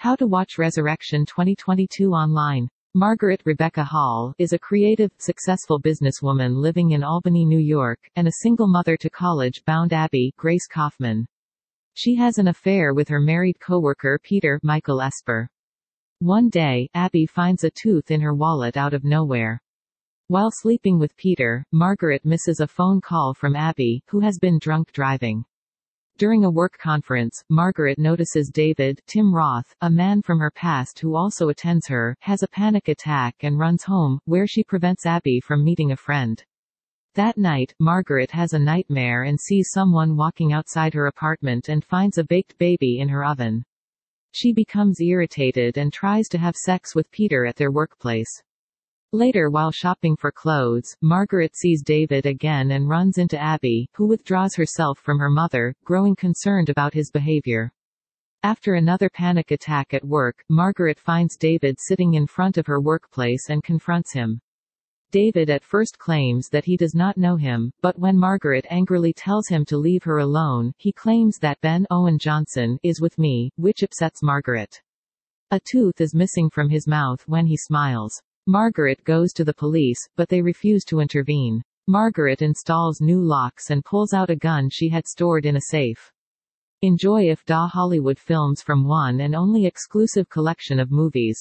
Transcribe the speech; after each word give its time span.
How 0.00 0.14
to 0.14 0.28
watch 0.28 0.58
Resurrection 0.58 1.26
2022 1.26 2.12
online. 2.12 2.68
Margaret 2.94 3.42
Rebecca 3.44 3.82
Hall 3.82 4.32
is 4.38 4.52
a 4.52 4.58
creative, 4.58 5.10
successful 5.18 5.80
businesswoman 5.80 6.54
living 6.54 6.92
in 6.92 7.02
Albany, 7.02 7.44
New 7.44 7.58
York, 7.58 7.98
and 8.14 8.28
a 8.28 8.42
single 8.44 8.68
mother 8.68 8.96
to 8.96 9.10
college-bound 9.10 9.92
Abby, 9.92 10.32
Grace 10.36 10.68
Kaufman. 10.68 11.26
She 11.94 12.14
has 12.14 12.38
an 12.38 12.46
affair 12.46 12.94
with 12.94 13.08
her 13.08 13.18
married 13.18 13.58
coworker 13.58 14.20
Peter, 14.22 14.60
Michael 14.62 15.02
Esper. 15.02 15.48
One 16.20 16.48
day, 16.48 16.88
Abby 16.94 17.26
finds 17.26 17.64
a 17.64 17.70
tooth 17.70 18.12
in 18.12 18.20
her 18.20 18.36
wallet 18.36 18.76
out 18.76 18.94
of 18.94 19.02
nowhere. 19.02 19.60
While 20.28 20.52
sleeping 20.52 21.00
with 21.00 21.16
Peter, 21.16 21.64
Margaret 21.72 22.24
misses 22.24 22.60
a 22.60 22.68
phone 22.68 23.00
call 23.00 23.34
from 23.34 23.56
Abby, 23.56 24.04
who 24.06 24.20
has 24.20 24.38
been 24.38 24.60
drunk 24.60 24.92
driving. 24.92 25.44
During 26.18 26.44
a 26.44 26.50
work 26.50 26.76
conference, 26.78 27.44
Margaret 27.48 27.96
notices 27.96 28.50
David, 28.50 29.00
Tim 29.06 29.32
Roth, 29.32 29.72
a 29.82 29.88
man 29.88 30.20
from 30.20 30.40
her 30.40 30.50
past 30.50 30.98
who 30.98 31.14
also 31.14 31.48
attends 31.48 31.86
her, 31.86 32.16
has 32.22 32.42
a 32.42 32.48
panic 32.48 32.88
attack 32.88 33.36
and 33.42 33.56
runs 33.56 33.84
home, 33.84 34.18
where 34.24 34.48
she 34.48 34.64
prevents 34.64 35.06
Abby 35.06 35.38
from 35.38 35.64
meeting 35.64 35.92
a 35.92 35.96
friend. 35.96 36.42
That 37.14 37.38
night, 37.38 37.72
Margaret 37.78 38.32
has 38.32 38.52
a 38.52 38.58
nightmare 38.58 39.22
and 39.22 39.38
sees 39.38 39.70
someone 39.70 40.16
walking 40.16 40.52
outside 40.52 40.92
her 40.94 41.06
apartment 41.06 41.68
and 41.68 41.84
finds 41.84 42.18
a 42.18 42.24
baked 42.24 42.58
baby 42.58 42.98
in 42.98 43.08
her 43.10 43.24
oven. 43.24 43.64
She 44.32 44.52
becomes 44.52 45.00
irritated 45.00 45.78
and 45.78 45.92
tries 45.92 46.26
to 46.30 46.38
have 46.38 46.56
sex 46.56 46.96
with 46.96 47.12
Peter 47.12 47.46
at 47.46 47.54
their 47.54 47.70
workplace. 47.70 48.42
Later 49.14 49.48
while 49.48 49.72
shopping 49.72 50.16
for 50.16 50.30
clothes, 50.30 50.94
Margaret 51.00 51.56
sees 51.56 51.82
David 51.82 52.26
again 52.26 52.72
and 52.72 52.90
runs 52.90 53.16
into 53.16 53.40
Abby, 53.40 53.88
who 53.94 54.06
withdraws 54.06 54.54
herself 54.54 54.98
from 54.98 55.18
her 55.18 55.30
mother, 55.30 55.74
growing 55.82 56.14
concerned 56.14 56.68
about 56.68 56.92
his 56.92 57.10
behavior. 57.10 57.72
After 58.42 58.74
another 58.74 59.08
panic 59.08 59.50
attack 59.50 59.94
at 59.94 60.04
work, 60.04 60.44
Margaret 60.50 61.00
finds 61.00 61.38
David 61.38 61.80
sitting 61.80 62.12
in 62.12 62.26
front 62.26 62.58
of 62.58 62.66
her 62.66 62.82
workplace 62.82 63.48
and 63.48 63.64
confronts 63.64 64.12
him. 64.12 64.42
David 65.10 65.48
at 65.48 65.64
first 65.64 65.98
claims 65.98 66.50
that 66.50 66.66
he 66.66 66.76
does 66.76 66.94
not 66.94 67.16
know 67.16 67.36
him, 67.36 67.72
but 67.80 67.98
when 67.98 68.18
Margaret 68.18 68.66
angrily 68.68 69.14
tells 69.14 69.48
him 69.48 69.64
to 69.64 69.78
leave 69.78 70.02
her 70.02 70.18
alone, 70.18 70.74
he 70.76 70.92
claims 70.92 71.38
that 71.38 71.62
Ben 71.62 71.86
Owen 71.90 72.18
Johnson 72.18 72.78
is 72.82 73.00
with 73.00 73.16
me, 73.16 73.50
which 73.56 73.82
upsets 73.82 74.22
Margaret. 74.22 74.82
A 75.50 75.58
tooth 75.58 75.98
is 75.98 76.14
missing 76.14 76.50
from 76.50 76.68
his 76.68 76.86
mouth 76.86 77.26
when 77.26 77.46
he 77.46 77.56
smiles. 77.56 78.20
Margaret 78.50 79.04
goes 79.04 79.34
to 79.34 79.44
the 79.44 79.52
police, 79.52 80.08
but 80.16 80.30
they 80.30 80.40
refuse 80.40 80.82
to 80.86 81.00
intervene. 81.00 81.62
Margaret 81.86 82.40
installs 82.40 82.98
new 82.98 83.20
locks 83.20 83.68
and 83.68 83.84
pulls 83.84 84.14
out 84.14 84.30
a 84.30 84.36
gun 84.36 84.70
she 84.70 84.88
had 84.88 85.06
stored 85.06 85.44
in 85.44 85.56
a 85.56 85.68
safe. 85.68 86.10
Enjoy 86.80 87.24
Afdah 87.24 87.68
Hollywood 87.68 88.18
films 88.18 88.62
from 88.62 88.88
one 88.88 89.20
and 89.20 89.34
only 89.34 89.66
exclusive 89.66 90.30
collection 90.30 90.80
of 90.80 90.90
movies. 90.90 91.38